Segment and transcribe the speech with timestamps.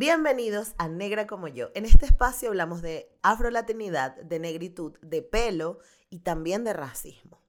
[0.00, 1.68] Bienvenidos a Negra como yo.
[1.74, 7.42] En este espacio hablamos de afrolatinidad, de negritud, de pelo y también de racismo.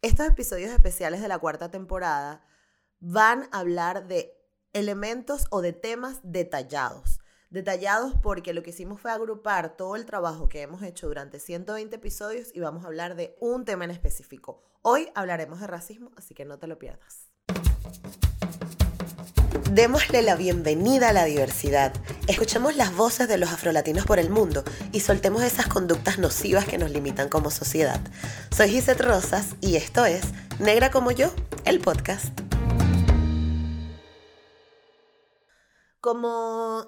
[0.00, 2.46] Estos episodios especiales de la cuarta temporada
[3.00, 4.32] van a hablar de
[4.74, 7.18] elementos o de temas detallados.
[7.50, 11.96] Detallados porque lo que hicimos fue agrupar todo el trabajo que hemos hecho durante 120
[11.96, 14.62] episodios y vamos a hablar de un tema en específico.
[14.82, 17.28] Hoy hablaremos de racismo, así que no te lo pierdas.
[19.64, 21.92] Démosle la bienvenida a la diversidad.
[22.28, 26.76] Escuchemos las voces de los afrolatinos por el mundo y soltemos esas conductas nocivas que
[26.76, 28.00] nos limitan como sociedad.
[28.54, 30.24] Soy Gisette Rosas y esto es
[30.58, 31.32] Negra como yo,
[31.64, 32.38] el podcast.
[36.00, 36.86] Como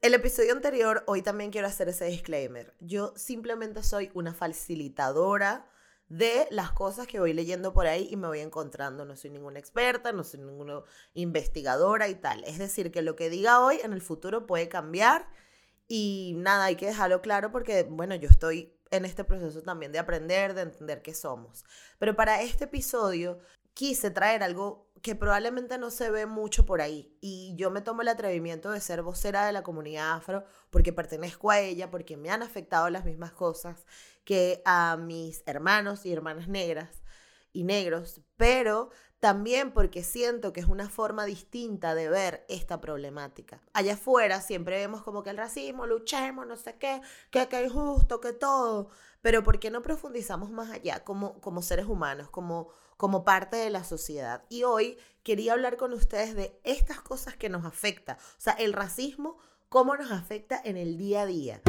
[0.00, 2.74] el episodio anterior, hoy también quiero hacer ese disclaimer.
[2.78, 5.66] Yo simplemente soy una facilitadora
[6.08, 9.04] de las cosas que voy leyendo por ahí y me voy encontrando.
[9.04, 10.82] No soy ninguna experta, no soy ninguna
[11.14, 12.44] investigadora y tal.
[12.44, 15.28] Es decir, que lo que diga hoy en el futuro puede cambiar
[15.88, 19.98] y nada, hay que dejarlo claro porque, bueno, yo estoy en este proceso también de
[19.98, 21.64] aprender, de entender qué somos.
[21.98, 23.40] Pero para este episodio
[23.74, 27.14] quise traer algo que probablemente no se ve mucho por ahí.
[27.20, 31.50] Y yo me tomo el atrevimiento de ser vocera de la comunidad afro porque pertenezco
[31.50, 33.84] a ella, porque me han afectado las mismas cosas
[34.24, 37.02] que a mis hermanos y hermanas negras
[37.52, 38.90] y negros, pero
[39.24, 43.58] también porque siento que es una forma distinta de ver esta problemática.
[43.72, 47.00] Allá afuera siempre vemos como que el racismo, luchemos, no sé qué,
[47.30, 48.90] que, que es justo, que todo,
[49.22, 53.70] pero ¿por qué no profundizamos más allá como, como seres humanos, como, como parte de
[53.70, 54.44] la sociedad?
[54.50, 58.74] Y hoy quería hablar con ustedes de estas cosas que nos afectan, o sea, el
[58.74, 59.38] racismo,
[59.70, 61.62] cómo nos afecta en el día a día.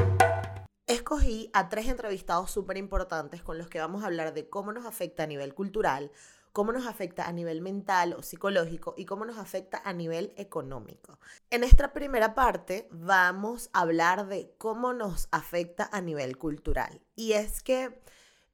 [0.88, 4.86] Escogí a tres entrevistados súper importantes con los que vamos a hablar de cómo nos
[4.86, 6.12] afecta a nivel cultural,
[6.56, 11.20] cómo nos afecta a nivel mental o psicológico y cómo nos afecta a nivel económico.
[11.50, 17.02] En esta primera parte vamos a hablar de cómo nos afecta a nivel cultural.
[17.14, 18.02] Y es que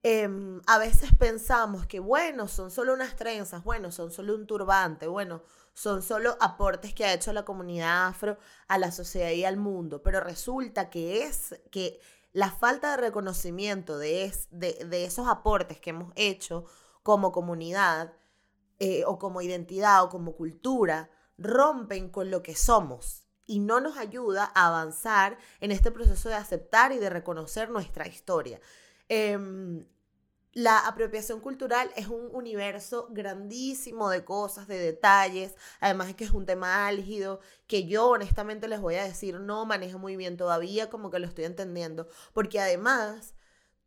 [0.01, 5.05] em, a veces pensamos que, bueno, son solo unas trenzas, bueno, son solo un turbante,
[5.05, 5.43] bueno,
[5.75, 10.01] son solo aportes que ha hecho la comunidad afro a la sociedad y al mundo,
[10.01, 12.01] pero resulta que es que
[12.33, 16.65] la falta de reconocimiento de, de, esos aportes que hemos hecho
[17.03, 18.13] como comunidad
[18.79, 23.23] eh, o como identidad o como cultura rompen con lo que somos.
[23.45, 28.07] Y no nos ayuda a avanzar en este proceso de aceptar y de reconocer nuestra
[28.07, 28.59] historia.
[29.09, 29.85] Em,
[30.53, 36.31] la apropiación cultural es un universo grandísimo de cosas, de detalles, además es que es
[36.31, 40.89] un tema álgido que yo honestamente les voy a decir no manejo muy bien todavía,
[40.89, 43.33] como que lo estoy entendiendo, porque además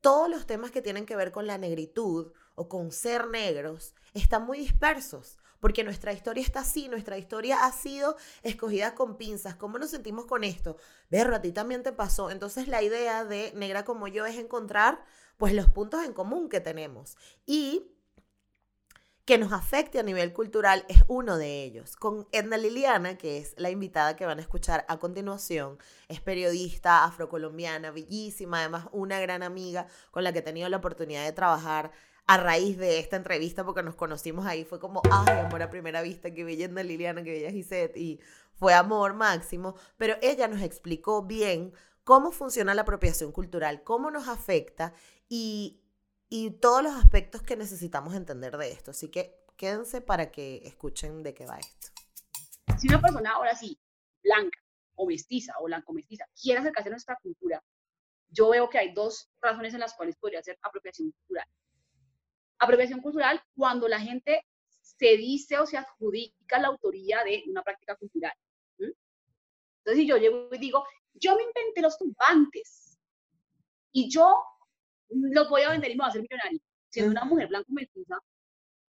[0.01, 4.47] todos los temas que tienen que ver con la negritud o con ser negros están
[4.47, 9.55] muy dispersos porque nuestra historia está así, nuestra historia ha sido escogida con pinzas.
[9.55, 10.77] ¿Cómo nos sentimos con esto?
[11.11, 12.31] Berro, a ti también te pasó.
[12.31, 15.03] Entonces la idea de Negra como yo es encontrar
[15.39, 17.17] pues los puntos en común que tenemos
[17.47, 17.95] y
[19.25, 21.97] que nos afecte a nivel cultural es uno de ellos.
[21.97, 25.79] Con Edna Liliana, que es la invitada que van a escuchar a continuación,
[26.09, 31.25] es periodista afrocolombiana, bellísima, además una gran amiga con la que he tenido la oportunidad
[31.25, 31.91] de trabajar
[32.27, 36.03] a raíz de esta entrevista, porque nos conocimos ahí, fue como, ay, amor a primera
[36.03, 38.21] vista, que bella Liliana, que bella Gisette, y
[38.55, 41.73] fue amor máximo, pero ella nos explicó bien
[42.05, 44.95] cómo funciona la apropiación cultural, cómo nos afecta
[45.29, 45.81] y,
[46.61, 48.91] todos los aspectos que necesitamos entender de esto.
[48.91, 51.89] Así que quédense para que escuchen de qué va esto.
[52.77, 53.79] Si una persona ahora sí,
[54.21, 54.59] blanca
[54.97, 57.63] o mestiza o blanco mestiza, quiere acercarse a nuestra cultura,
[58.31, 61.47] yo veo que hay dos razones en las cuales podría ser apropiación cultural.
[62.59, 64.45] Apropiación cultural cuando la gente
[64.81, 68.33] se dice o se adjudica la autoría de una práctica cultural.
[68.79, 72.99] Entonces, si yo llego y digo, yo me inventé los turbantes
[73.93, 74.35] y yo
[75.11, 76.61] los voy a vender y me voy a hacer millonario.
[76.89, 78.19] Siendo una mujer blanca mestiza,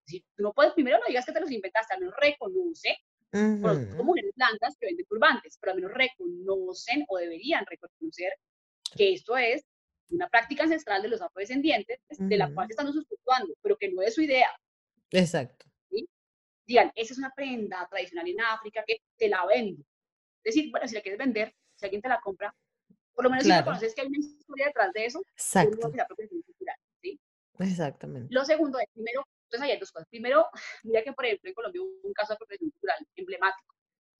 [0.05, 2.97] si tú no puedes, primero no digas que te los inventaste, al menos reconoce,
[3.31, 8.31] como mujeres blancas que venden turbantes, pero al menos reconocen o deberían reconocer
[8.95, 9.65] que esto es
[10.09, 14.01] una práctica ancestral de los afrodescendientes, de la cual se están usufructuando, pero que no
[14.01, 14.49] es su idea.
[15.11, 15.65] Exacto.
[15.89, 16.07] ¿sí?
[16.65, 19.81] Digan, esa es una prenda tradicional en África que te la vendo.
[20.43, 22.55] Es decir, bueno, si la quieres vender, si alguien te la compra,
[23.13, 25.77] por lo menos si conoces que hay una historia detrás de eso, Exacto.
[25.79, 26.07] cultural,
[27.01, 27.19] ¿sí?
[27.59, 28.33] Exactamente.
[28.33, 30.07] Lo segundo es, primero, entonces hay dos cosas.
[30.09, 30.47] Primero,
[30.83, 33.75] mira que, por ejemplo, en Colombia hubo un caso de apropiación cultural emblemático.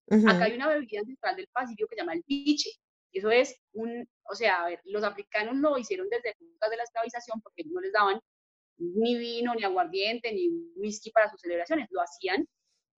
[0.07, 2.69] Acá hay una bebida ancestral del Pacífico que se llama el piche.
[3.15, 6.83] Eso es un, o sea, a ver, los africanos lo hicieron desde épocas de la
[6.83, 8.19] esclavización porque no les daban
[8.77, 11.87] ni vino, ni aguardiente, ni whisky para sus celebraciones.
[11.91, 12.45] Lo hacían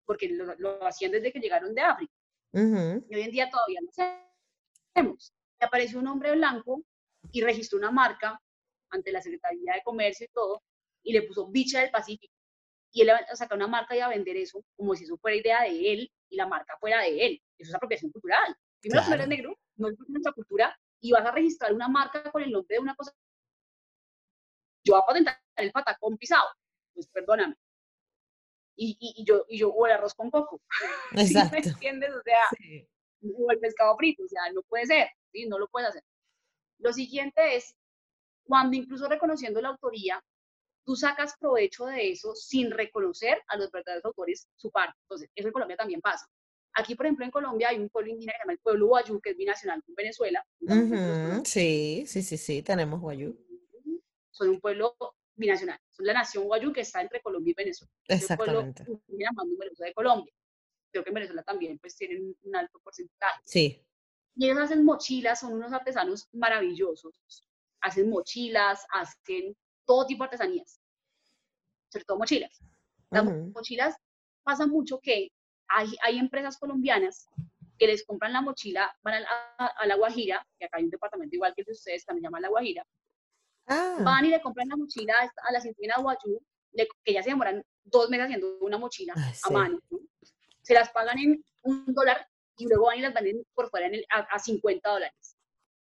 [0.06, 2.14] porque lo, lo hacían desde que llegaron de África.
[2.54, 5.34] Y hoy en día todavía no sabemos.
[5.60, 6.82] Y apareció un hombre blanco
[7.30, 8.40] y registró una marca
[8.88, 10.62] ante la Secretaría de Comercio y todo,
[11.02, 12.32] y le puso Bicha del Pacífico.
[12.90, 15.62] Y él a sacar una marca y a vender eso como si eso fuera idea
[15.64, 17.42] de él y la marca fuera de él.
[17.58, 18.56] Eso es apropiación cultural.
[18.80, 19.08] Primero, claro.
[19.08, 22.50] tú eres negro, no es nuestra cultura, y vas a registrar una marca con el
[22.50, 23.12] nombre de una cosa.
[24.84, 26.48] Yo voy a patentar el patacón pisado.
[26.94, 27.56] Pues perdóname.
[28.76, 30.60] Y, y, yo, y yo, o el arroz con coco.
[31.12, 31.56] Exacto.
[31.56, 32.10] ¿Me entiendes?
[32.14, 32.38] O sea,
[33.38, 35.46] o el pescado frito, o sea, no puede ser, ¿sí?
[35.46, 36.02] No lo puedes hacer.
[36.78, 37.74] Lo siguiente es,
[38.44, 40.22] cuando incluso reconociendo la autoría,
[40.84, 44.96] tú sacas provecho de eso sin reconocer a los verdaderos autores su parte.
[45.02, 46.26] Entonces, eso en Colombia también pasa.
[46.78, 49.18] Aquí, por ejemplo, en Colombia hay un pueblo indígena que se llama el pueblo Guayú,
[49.20, 50.46] que es binacional con Venezuela.
[51.44, 53.34] Sí, sí, sí, sí, tenemos Guayú.
[54.30, 54.94] Son un pueblo
[55.34, 55.80] binacional.
[55.90, 57.90] Son la nación Guayú que está entre Colombia y Venezuela.
[58.08, 58.82] Exactamente.
[58.82, 60.34] Es el pueblo más numeroso de Colombia.
[60.90, 63.40] Creo que en Venezuela también pues tienen un alto porcentaje.
[63.44, 63.82] Sí.
[64.34, 67.18] Y ellos hacen mochilas, son unos artesanos maravillosos.
[67.80, 69.56] Hacen mochilas, hacen
[69.86, 70.78] todo tipo de artesanías.
[71.88, 72.60] Sobre todo mochilas.
[73.10, 73.96] Las mochilas
[74.42, 75.32] pasa mucho que
[75.68, 77.28] hay, hay empresas colombianas
[77.78, 79.24] que les compran la mochila, van
[79.58, 82.40] a, La Guajira, que acá hay un departamento igual que el de ustedes, también llama
[82.40, 82.86] La Guajira,
[83.66, 83.98] ah.
[84.00, 86.40] van y le compran la mochila a las indígenas Guayú,
[87.04, 89.78] que ya se demoran dos meses haciendo una mochila a mano,
[90.62, 92.26] se las pagan en un dólar
[92.58, 95.36] y luego van y las venden por fuera en a, 50 dólares.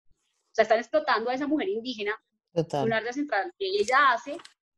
[0.04, 2.14] O sea, están explotando a esa mujer indígena,
[2.52, 2.84] Total.
[2.84, 4.36] una área central que ella hace,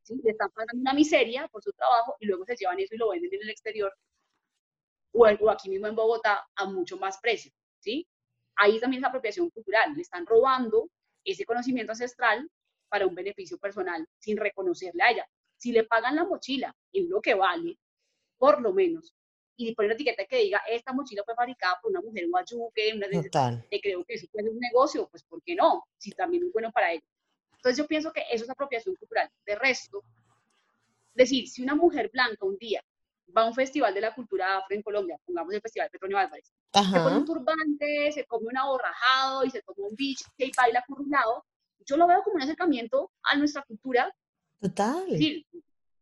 [0.09, 3.11] le están pagando una miseria por su trabajo y luego se llevan eso y lo
[3.11, 3.93] venden en el exterior
[5.13, 8.07] o, aquí mismo en Bogotá a mucho más precio, ¿sí?
[8.57, 10.89] Ahí también es apropiación cultural, le están robando
[11.25, 12.49] ese conocimiento ancestral
[12.89, 15.29] para un beneficio personal sin reconocerle a ella.
[15.57, 17.79] Si le pagan la mochila en lo que vale,
[18.39, 19.15] por lo menos,
[19.57, 23.23] y poner una etiqueta que diga, esta mochila fue fabricada por una mujer guayuque, una
[23.23, 23.67] Total.
[23.71, 25.85] que creo que eso puede ser un negocio, pues ¿por qué no?
[25.99, 27.05] Si también es bueno para ella.
[27.57, 29.31] Entonces yo pienso que eso es apropiación cultural.
[29.45, 30.03] De resto,
[31.15, 32.83] decir, si una mujer blanca un día
[33.37, 36.53] va a un festival de la cultura afro en Colombia, pongamos el Festival Petronio Álvarez,
[36.73, 40.85] se pone un turbante, se come un aborrajado y se toma un biche y baila
[40.87, 41.45] por un lado,
[41.87, 44.15] yo lo veo como un acercamiento a nuestra cultura.
[44.61, 45.05] Total.
[45.09, 45.47] Sí,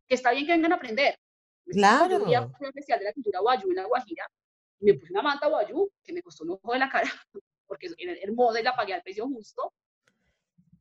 [0.07, 1.17] que está bien que vengan a aprender.
[1.65, 2.19] Claro.
[2.29, 4.27] Yo fui al Festival de la Cultura Guayú en La Guajira,
[4.79, 7.09] me puse una manta Guayú que me costó un ojo de la cara,
[7.67, 9.73] porque era hermosa y la pagué al precio justo.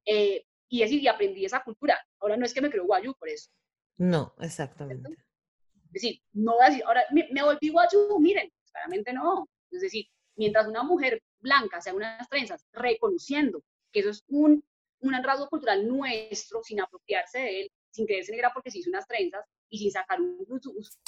[0.04, 1.98] Eh, y así, y aprendí esa cultura.
[2.20, 3.50] Ahora no es que me creo Guayú por eso.
[3.96, 5.10] No, exactamente.
[5.88, 9.48] Es decir, no voy a decir, ahora me, me volví guayú, miren, claramente no.
[9.70, 10.06] Es decir,
[10.36, 13.62] mientras una mujer blanca se haga unas trenzas reconociendo
[13.92, 14.62] que eso es un,
[15.00, 19.06] un rasgo cultural nuestro, sin apropiarse de él, sin creerse negra porque se hizo unas
[19.06, 20.98] trenzas y sin sacar un uso.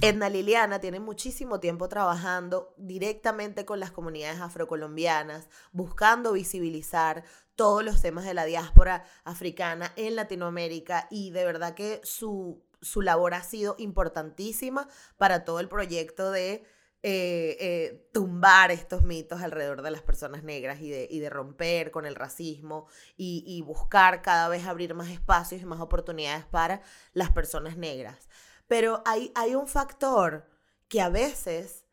[0.00, 7.24] Edna Liliana tiene muchísimo tiempo trabajando directamente con las comunidades afrocolombianas, buscando visibilizar
[7.56, 13.02] todos los temas de la diáspora africana en Latinoamérica y de verdad que su su
[13.02, 16.64] labor ha sido importantísima para todo el proyecto de
[17.04, 22.06] eh, eh, tumbar estos mitos alrededor de las personas negras y de, de romper con
[22.06, 26.82] el racismo y, buscar cada vez abrir más espacios y más oportunidades para
[27.12, 28.28] las personas negras.
[28.66, 30.48] Pero hay, hay un factor
[30.88, 31.84] que a veces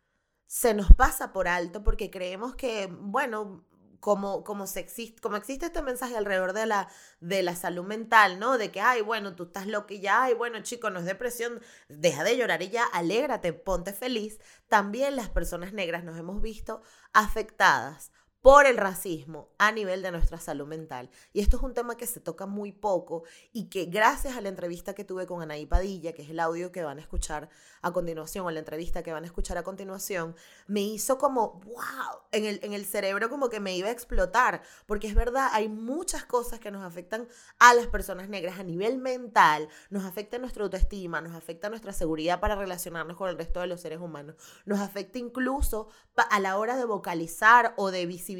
[0.47, 3.63] se nos pasa por alto porque creemos que, bueno,
[4.05, 6.89] como, como, se existe, como existe este mensaje alrededor de la,
[7.21, 8.59] de la salud mental, ¿no?
[8.59, 11.59] De que, ay, bueno, tú estás loco y ya, ay, bueno, chico, no es depresión,
[11.89, 14.39] deja de llorar y ya, alégrate, ponte feliz.
[14.67, 16.83] También las personas negras nos hemos visto
[17.13, 18.11] afectadas
[18.45, 21.09] por el racismo a nivel de nuestra salud mental.
[21.33, 24.49] Y esto es un tema que se toca muy poco y que gracias a la
[24.49, 27.49] entrevista que tuve con Anaí Padilla, que es el audio que van a escuchar
[27.81, 30.35] a continuación, o la entrevista que van a escuchar a continuación,
[30.67, 34.61] me hizo como, wow, en el, en el cerebro como que me iba a explotar,
[34.85, 38.99] porque es verdad, hay muchas cosas que nos afectan a las personas negras a nivel
[38.99, 43.67] mental, nos afecta nuestra autoestima, nos afecta nuestra seguridad para relacionarnos con el resto de
[43.67, 44.35] los seres humanos,
[44.65, 48.34] nos afecta incluso a la hora de vocalizar o de visibilizar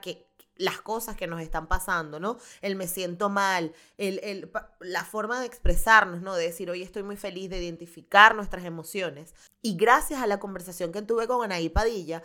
[0.00, 0.26] que
[0.56, 2.38] las cosas que nos están pasando, ¿no?
[2.62, 4.50] El me siento mal, el,
[4.80, 6.34] la forma de expresarnos, ¿no?
[6.34, 9.34] De decir, hoy estoy muy feliz, de identificar nuestras emociones.
[9.62, 12.22] Y gracias a la conversación que tuve con Anaí Padilla,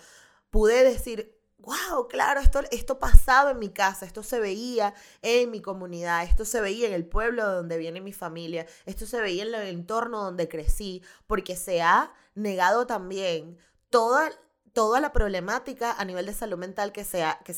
[0.50, 5.62] pude decir, wow, claro, esto, esto pasaba en mi casa, esto se veía en mi
[5.62, 9.54] comunidad, esto se veía en el pueblo donde viene mi familia, esto se veía en
[9.54, 13.58] el entorno donde crecí, porque se ha negado también
[13.90, 14.32] toda
[14.74, 17.54] toda la problemática a nivel de salud mental que, sea, que,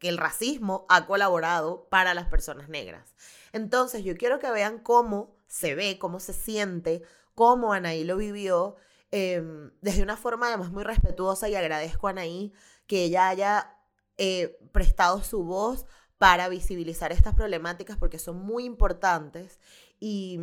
[0.00, 3.14] el racismo ha colaborado para las personas negras.
[3.52, 7.02] Entonces, yo quiero que vean cómo se ve, cómo se siente,
[7.34, 8.76] cómo Anaí lo vivió
[9.10, 12.52] em, desde una forma además muy respetuosa y agradezco a Anaí
[12.86, 13.76] que ella haya
[14.18, 15.86] eh, prestado su voz
[16.18, 19.60] para visibilizar estas problemáticas porque son muy importantes
[20.00, 20.38] y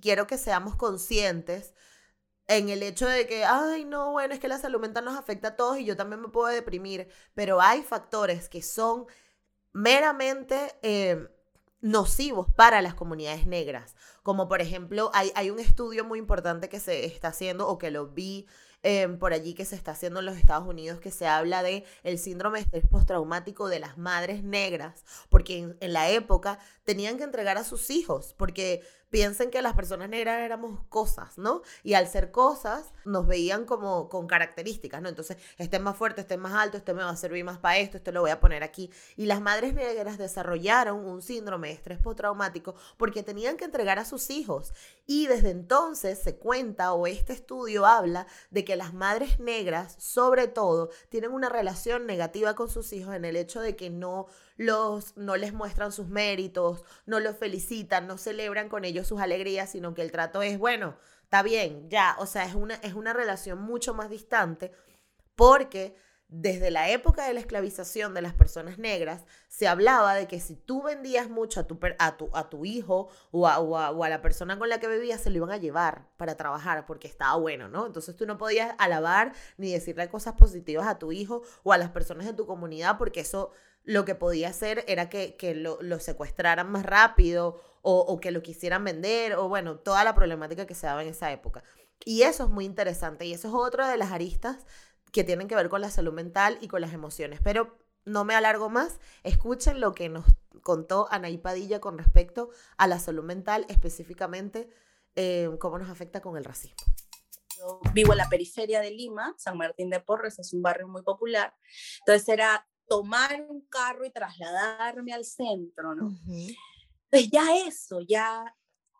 [0.00, 1.74] quiero que seamos conscientes
[2.56, 5.48] en el hecho de que, ay, no, bueno, es que la salud mental nos afecta
[5.48, 9.06] a todos y yo también me puedo deprimir, pero hay factores que son
[9.72, 11.28] meramente eh,
[11.80, 16.80] nocivos para las comunidades negras, como por ejemplo, hay, hay un estudio muy importante que
[16.80, 18.46] se está haciendo o que lo vi
[18.84, 21.84] Em, por allí que se está haciendo en los Estados Unidos, que se habla de
[22.02, 27.22] el síndrome de estrés postraumático de las madres negras, porque en, la época tenían que
[27.22, 28.82] entregar a sus hijos, porque
[29.12, 31.60] piensen que las personas negras éramos cosas, ¿no?
[31.84, 35.10] Y al ser cosas, nos veían como con características, ¿no?
[35.10, 37.58] Entonces, este es más fuerte, este es más alto, este me va a servir más
[37.58, 38.90] para esto, este lo voy a poner aquí.
[39.16, 44.06] Y las madres negras desarrollaron un síndrome de estrés postraumático porque tenían que entregar a
[44.06, 44.72] sus hijos.
[45.06, 50.48] Y desde entonces se cuenta, o este estudio habla, de que las madres negras, sobre
[50.48, 55.16] todo, tienen una relación negativa con sus hijos en el hecho de que no los
[55.16, 59.94] no les muestran sus méritos, no los felicitan, no celebran con ellos sus alegrías, sino
[59.94, 63.60] que el trato es, bueno, está bien, ya, o sea, es una, es una relación
[63.60, 64.72] mucho más distante
[65.34, 65.96] porque
[66.34, 70.56] desde la época de la esclavización de las personas negras, se hablaba de que si
[70.56, 74.22] tú vendías mucho a tu, a tu, a tu hijo o a, o, a, la
[74.22, 77.68] persona con la que vivías, se lo iban a llevar para trabajar porque estaba bueno,
[77.68, 77.84] ¿no?
[77.84, 81.90] Entonces tú no podías alabar ni decirle cosas positivas a tu hijo o a las
[81.90, 83.52] personas de tu comunidad porque eso
[83.84, 88.84] lo que podía hacer era que, lo, secuestraran más rápido o, o, que lo quisieran
[88.84, 91.64] vender o bueno, toda la problemática que se daba en esa época.
[92.04, 94.66] Y eso es muy interesante y eso es otra de las aristas
[95.12, 97.40] que tienen que ver con la salud mental y con las emociones.
[97.42, 100.24] Pero no me alargo más, escuchen lo que nos
[100.62, 104.68] contó Anaí Padilla con respecto a la salud mental, específicamente
[105.14, 106.76] eh, cómo nos afecta con el racismo.
[107.92, 111.54] Vivo en la periferia de Lima, San Martín de Porres es un barrio muy popular,
[112.00, 116.14] entonces era tomar un carro y trasladarme al centro, ¿no?
[117.10, 118.54] Pues ya eso, ya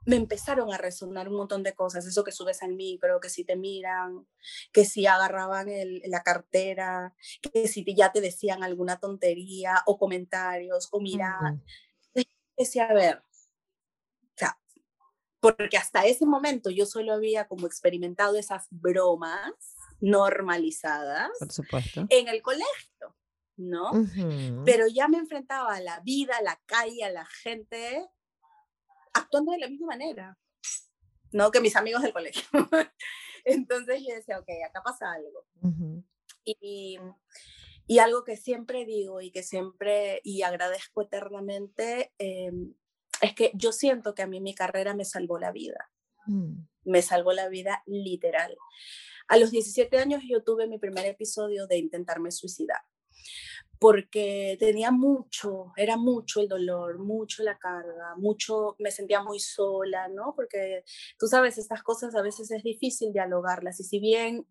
[0.05, 3.45] me empezaron a resonar un montón de cosas, eso que subes al micro, que si
[3.45, 4.27] te miran,
[4.73, 10.89] que si agarraban el, la cartera, que si ya te decían alguna tontería o comentarios
[10.91, 11.61] o mirar.
[12.57, 14.59] Decía, a ver, o sea,
[15.41, 19.53] porque hasta ese momento yo solo había como experimentado esas bromas
[20.01, 22.07] normalizadas Por supuesto.
[22.11, 23.17] en el colegio,
[23.57, 23.91] ¿no?
[24.65, 28.09] Pero ya me enfrentaba a la vida, a la calle, a la gente
[29.13, 30.39] actuando de la misma manera,
[31.33, 31.51] ¿no?
[31.51, 32.43] Que mis amigos del colegio.
[33.45, 35.47] Entonces yo decía, ok, acá pasa algo.
[36.45, 36.99] y,
[37.87, 42.75] y, algo que siempre digo y que siempre, y agradezco eternamente, em,
[43.21, 45.91] es que yo siento que a mí mi carrera me salvó la vida.
[46.27, 46.67] Mm.
[46.85, 48.57] Me salvó la vida literal.
[49.29, 52.83] A los 17 años yo tuve mi primer episodio de intentarme suicidar
[53.83, 60.07] porque tenía mucho, era mucho el dolor, mucho la carga, mucho, me sentía muy sola,
[60.07, 60.35] ¿no?
[60.37, 60.85] Porque
[61.19, 64.47] tú sabes, estas cosas a veces es difícil dialogarlas y si bien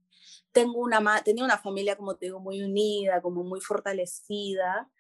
[0.51, 4.91] tengo una, tenía una familia, como te digo, muy unida, como muy fortalecida,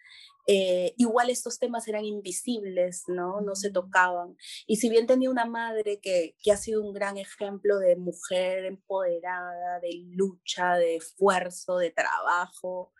[0.47, 3.41] eh, igual estos temas eran invisibles, ¿no?
[3.41, 4.37] No se tocaban.
[4.65, 8.63] Y si bien tenía una madre que, que ha sido un gran ejemplo de mujer
[8.63, 12.93] empoderada, de lucha, de esfuerzo, de trabajo,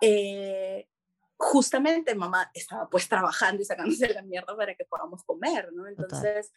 [0.00, 0.88] eh,
[1.36, 5.86] justamente mamá estaba pues trabajando y sacándose la mierda para que podamos comer, ¿no?
[5.86, 6.52] Entonces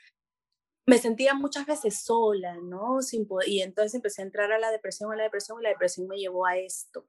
[0.86, 3.02] me sentía muchas veces sola, ¿no?
[3.02, 6.08] Sin y entonces empecé a entrar a la depresión, a la depresión, y la depresión
[6.08, 7.08] me llevó a esto.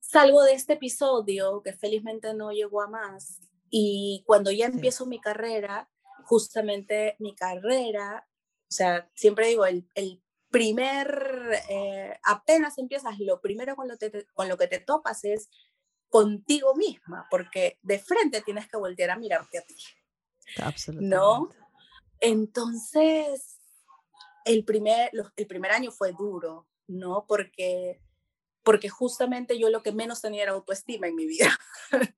[0.00, 5.20] Salgo de este episodio, que felizmente no llegó a más, y cuando ya empiezo mi
[5.20, 5.90] carrera,
[6.24, 8.26] justamente mi carrera,
[8.68, 13.94] o sea, siempre digo, el, el primer, eh, apenas empiezas, lo primero con lo,
[14.34, 15.48] con lo que te topas es
[16.08, 19.76] contigo misma, porque de frente tienes que voltear a mirarte a ti.
[20.62, 21.16] Absolutamente.
[21.16, 21.48] ¿No?
[22.20, 23.58] Entonces,
[24.44, 27.26] el primer, el primer año fue duro, ¿no?
[27.26, 28.00] Porque
[28.66, 31.56] porque justamente yo lo que menos tenía era autoestima en mi vida,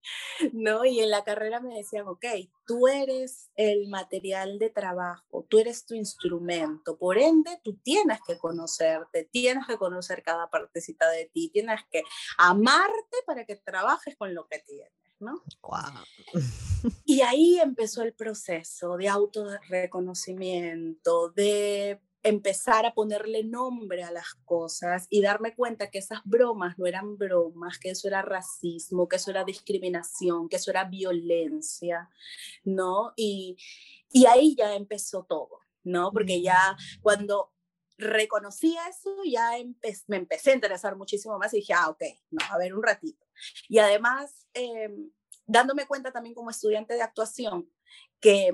[0.55, 0.87] ¿no?
[0.87, 2.25] Y en la carrera me decían, ok,
[2.67, 8.38] tú eres el material de trabajo, tú eres tu instrumento, por ende, tú tienes que
[8.38, 12.02] conocerte, tienes que conocer cada partecita de ti, tienes que
[12.38, 14.90] amarte para que trabajes con lo que tienes.
[15.21, 15.43] ¿no?
[17.05, 25.06] Y ahí empezó el proceso de autorreconocimiento, de empezar a ponerle nombre a las cosas
[25.11, 29.30] y darme cuenta que esas bromas no eran bromas, que eso era racismo, que eso
[29.30, 32.08] era discriminación, que eso era violencia,
[32.64, 33.12] ¿no?
[33.16, 33.56] Y,
[34.11, 36.12] y ahí ya empezó todo, ¿no?
[36.12, 37.52] Porque ya cuando
[37.99, 39.50] reconocí eso, ya
[40.06, 43.26] me empecé a interesar muchísimo más y dije, ah, ok, no, a ver un ratito.
[43.68, 45.11] Y además, em,
[45.47, 47.70] dándome cuenta también como estudiante de actuación
[48.20, 48.52] que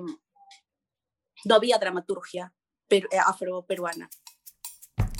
[1.44, 2.54] no había dramaturgia
[2.90, 4.08] eh, afro-peruana.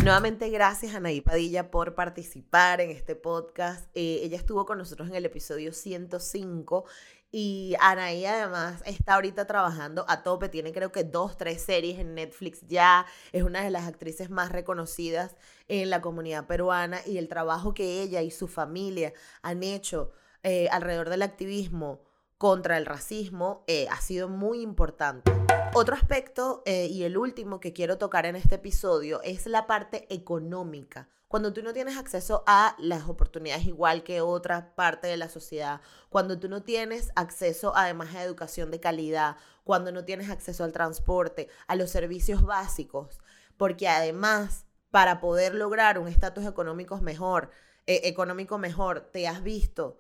[0.05, 3.87] Nuevamente, gracias a Padilla por participar en este podcast.
[3.95, 6.85] Eh, ella estuvo con nosotros en el episodio 105
[7.31, 12.15] y Anaí además está ahorita trabajando a tope, tiene creo que dos, tres series en
[12.15, 15.35] Netflix ya, es una de las actrices más reconocidas
[15.69, 20.69] en la comunidad peruana y el trabajo que ella y su familia han hecho eh,
[20.71, 22.05] alrededor del activismo
[22.39, 25.33] contra el racismo eh, ha sido muy importante.
[25.73, 30.07] Otro aspecto eh, y el último que quiero tocar en este episodio es la parte
[30.13, 31.09] económica.
[31.29, 35.81] Cuando tú no tienes acceso a las oportunidades igual que otra parte de la sociedad,
[36.09, 40.73] cuando tú no tienes acceso además a educación de calidad, cuando no tienes acceso al
[40.73, 43.21] transporte, a los servicios básicos,
[43.57, 47.51] porque además para poder lograr un estatus económico mejor,
[47.87, 49.99] eh, económico mejor, te has visto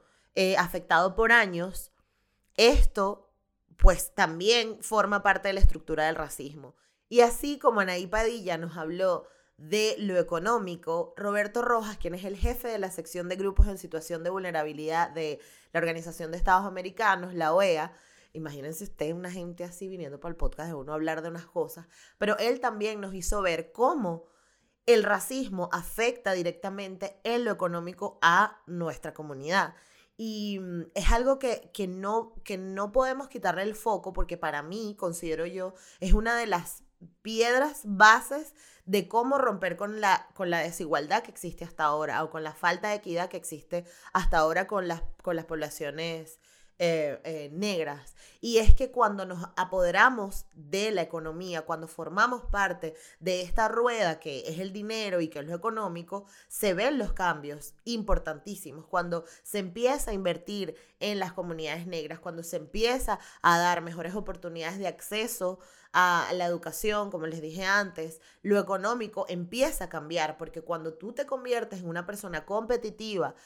[0.58, 1.92] afectado por años,
[2.56, 3.30] esto
[3.76, 6.76] pues también forma parte de la estructura del racismo.
[7.08, 12.36] Y así como Anaí Padilla nos habló de lo económico, Roberto Rojas, quien es el
[12.36, 15.38] jefe de la sección de grupos en situación de vulnerabilidad de
[15.72, 17.92] la Organización de Estados Americanos, la OEA,
[18.32, 21.46] imagínense ustedes una gente así viniendo para el podcast de uno a hablar de unas
[21.46, 21.86] cosas,
[22.18, 24.24] pero él también nos hizo ver cómo
[24.86, 29.74] el racismo afecta directamente en lo económico a nuestra comunidad.
[30.16, 34.62] Y mm, es algo que, que, no, que no podemos quitarle el foco porque para
[34.62, 36.82] mí, considero yo, es una de las
[37.22, 38.54] piedras bases
[38.86, 42.52] de cómo romper con la, con la desigualdad que existe hasta ahora o con la
[42.52, 46.38] falta de equidad que existe hasta ahora con las, con las poblaciones
[46.78, 48.16] eh, eh, negras.
[48.40, 54.18] Y es que cuando nos apoderamos de la economía, cuando formamos parte de esta rueda
[54.18, 58.86] que es el dinero y que es lo económico, se ven los cambios importantísimos.
[58.86, 64.14] Cuando se empieza a invertir en las comunidades negras, cuando se empieza a dar mejores
[64.14, 65.60] oportunidades de acceso
[65.94, 71.12] a la educación, como les dije antes, lo económico empieza a cambiar, porque cuando tú
[71.12, 73.36] te conviertes en una persona competitiva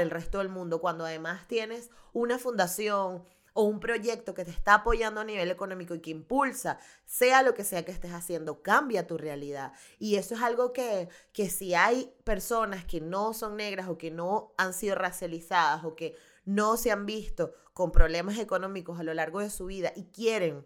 [0.00, 3.22] el resto del mundo, cuando además tienes una fundación
[3.54, 7.54] o un proyecto que te está apoyando a nivel económico y que impulsa, sea lo
[7.54, 9.72] que sea que estés haciendo, cambia tu realidad.
[9.98, 14.10] Y eso es algo que, que si hay personas que no son negras o que
[14.10, 16.14] no han sido racializadas o que
[16.44, 20.64] no se han visto con problemas económicos a lo largo de su vida y quieren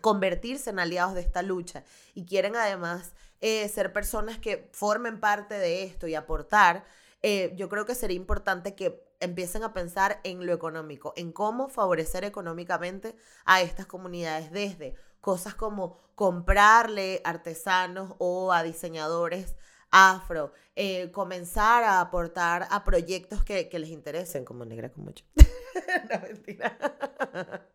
[0.00, 5.54] convertirse en aliados de esta lucha y quieren además eh, ser personas que formen parte
[5.54, 6.84] de esto y aportar,
[7.22, 11.68] eh, yo creo que sería importante que empiecen a pensar en lo económico, en cómo
[11.68, 19.54] favorecer económicamente a estas comunidades desde cosas como comprarle artesanos o a diseñadores
[19.92, 25.24] afro, eh, comenzar a aportar a proyectos que, les interesen, como Negra con mucho.
[26.10, 26.76] no, mentira.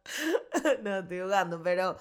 [0.84, 1.98] no, estoy jugando, pero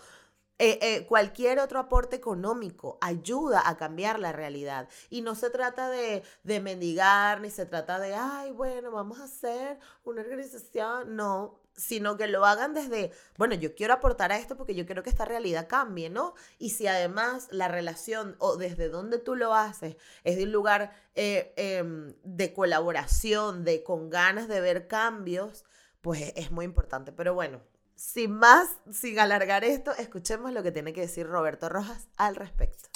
[0.58, 4.88] eh, eh, cualquier otro aporte económico ayuda a cambiar la realidad.
[5.10, 9.24] Y no se trata de, de mendigar, ni se trata de, ay, bueno, vamos a
[9.24, 11.16] hacer una organización.
[11.16, 15.02] No, sino que lo hagan desde, bueno, yo quiero aportar a esto porque yo quiero
[15.02, 16.34] que esta realidad cambie, ¿no?
[16.58, 20.94] Y si además la relación o desde donde tú lo haces es de un lugar
[21.14, 25.64] eh, em, de colaboración, de con ganas de ver cambios,
[26.00, 27.12] pues es muy importante.
[27.12, 27.60] Pero bueno,
[27.96, 32.88] sin más, sin alargar esto, escuchemos lo que tiene que decir Roberto Rojas al respecto.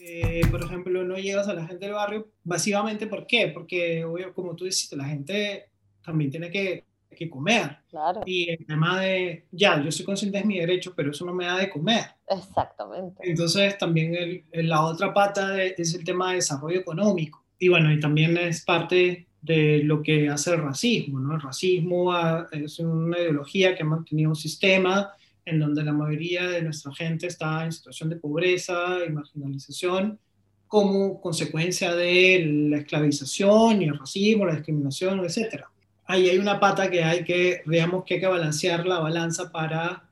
[0.00, 3.48] Eh, por ejemplo, no llegas a la gente del barrio, básicamente, ¿por qué?
[3.48, 4.04] Porque,
[4.34, 5.70] como tú dices, la gente
[6.02, 6.84] también tiene que,
[7.16, 7.78] que comer.
[7.88, 8.20] Claro.
[8.24, 11.46] Y el tema de, ya, yo soy consciente de mi derecho, pero eso no me
[11.46, 12.04] da de comer.
[12.28, 13.22] Exactamente.
[13.28, 14.14] Entonces, también
[14.52, 17.44] el, la otra pata es el tema de desarrollo económico.
[17.58, 21.18] Y bueno, y también es parte de lo que hace el racismo.
[21.18, 21.34] ¿no?
[21.34, 22.14] El racismo
[22.52, 25.10] es una ideología que ha mantenido un sistema
[25.46, 30.18] en donde la mayoría de nuestra gente está en situación de pobreza y marginalización
[30.66, 35.64] como consecuencia de la esclavización y el racismo, la discriminación, etc.
[36.04, 40.04] Ahí hay una pata que hay que, digamos que hay que balancear la balanza para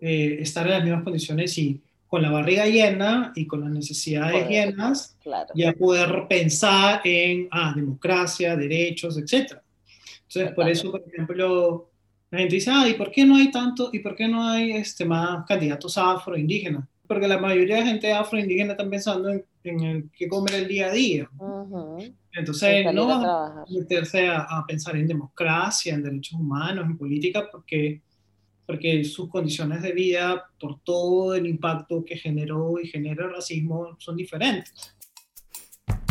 [0.00, 4.48] eh, estar en las mismas condiciones y con la barriga llena y con las necesidades
[4.48, 5.16] llenas,
[5.54, 9.58] ya poder pensar en ah, democracia, derechos, etc.
[10.22, 11.88] Entonces, por eso, por ejemplo,
[12.32, 14.72] la gente dice, ah, ¿y por qué no hay tanto, y por qué no hay
[14.72, 16.84] este, más candidatos afro-indígenas?
[17.06, 20.88] Porque la mayoría de gente afro-indígena están pensando en, en el qué comer el día
[20.88, 21.30] a día.
[22.32, 28.02] Entonces, no a meterse a, a pensar en democracia, en derechos humanos, en política, porque
[28.70, 33.96] porque sus condiciones de vida, por todo el impacto que generó y genera el racismo,
[33.98, 34.94] son diferentes.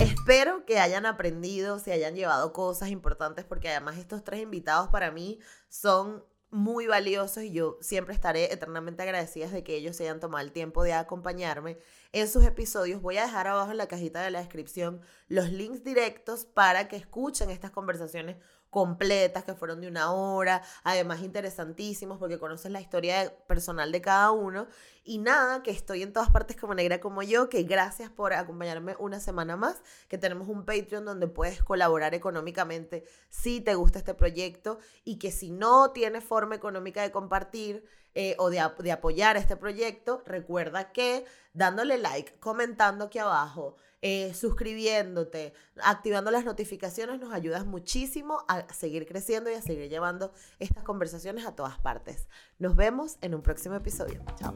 [0.01, 5.09] Espero que hayan aprendido, se hayan llevado cosas importantes, porque además estos tres invitados para
[5.09, 10.43] mí son muy valiosos y yo siempre estaré eternamente agradecida de que ellos hayan tomado
[10.43, 11.77] el tiempo de acompañarme
[12.11, 13.01] en sus episodios.
[13.01, 16.95] Voy a dejar abajo en la cajita de la descripción los links directos para que
[16.95, 18.37] escuchen estas conversaciones
[18.69, 24.31] completas que fueron de una hora, además interesantísimos porque conoces la historia personal de cada
[24.31, 24.67] uno.
[25.03, 28.95] Y nada, que estoy en todas partes como negra como yo, que gracias por acompañarme
[28.99, 34.13] una semana más, que tenemos un Patreon donde puedes colaborar económicamente si te gusta este
[34.13, 37.83] proyecto y que si no tienes forma económica de compartir,
[38.15, 45.53] eh, o de, apoyar este proyecto, recuerda que dándole like, comentando aquí abajo, eh, suscribiéndote,
[45.83, 51.45] activando las notificaciones, nos ayudas muchísimo a seguir creciendo y a seguir llevando estas conversaciones
[51.45, 52.27] a todas partes.
[52.57, 54.23] Nos vemos en un próximo episodio.
[54.37, 54.55] Chao.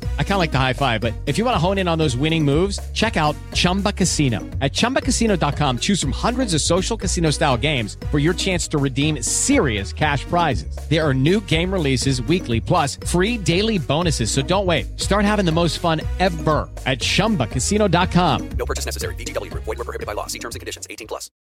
[0.21, 1.97] I kind of like the high five, but if you want to hone in on
[1.97, 4.39] those winning moves, check out Chumba Casino.
[4.61, 9.21] At ChumbaCasino.com, choose from hundreds of social casino style games for your chance to redeem
[9.21, 10.75] serious cash prizes.
[10.89, 14.31] There are new game releases weekly, plus free daily bonuses.
[14.31, 14.99] So don't wait.
[14.99, 18.49] Start having the most fun ever at ChumbaCasino.com.
[18.57, 19.15] No purchase necessary.
[19.15, 19.53] VGW.
[19.53, 20.27] Void were prohibited by law.
[20.27, 20.87] See terms and conditions.
[20.89, 21.29] 18 plus.